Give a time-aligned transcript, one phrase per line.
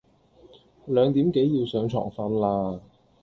[0.87, 2.81] 兩點幾要上床瞓啦